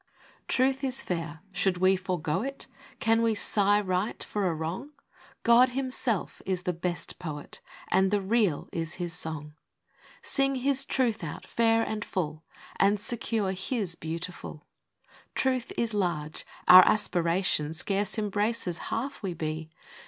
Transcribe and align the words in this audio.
Truth 0.47 0.83
is 0.83 1.03
fair; 1.03 1.41
should 1.51 1.77
we 1.77 1.95
forego 1.95 2.41
it? 2.41 2.65
Can 2.99 3.21
we 3.21 3.35
sigh 3.35 3.79
right 3.79 4.23
for 4.23 4.47
a 4.47 4.53
wrong? 4.55 4.89
God 5.43 5.69
Himself 5.69 6.41
is 6.43 6.63
the 6.63 6.73
best 6.73 7.19
Poet, 7.19 7.61
And 7.87 8.09
the 8.09 8.19
Real 8.19 8.67
is 8.73 8.95
His 8.95 9.13
song. 9.13 9.53
Sing 10.23 10.55
His 10.55 10.85
Truth 10.85 11.23
out 11.23 11.45
fair 11.45 11.83
and 11.83 12.03
full, 12.03 12.43
And 12.77 12.99
secure 12.99 13.51
His 13.51 13.93
beautiful. 13.93 14.65
Truth 15.35 15.71
is 15.77 15.93
large. 15.93 16.47
Our 16.67 16.81
aspiration 16.87 17.71
Scarce 17.75 18.17
embraces 18.17 18.79
half 18.89 19.21
we 19.21 19.35
be. 19.35 19.69